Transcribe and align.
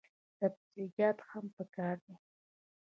سبزیجات 0.37 1.17
هم 1.29 1.45
پکار 1.55 1.95
دي. 2.05 2.15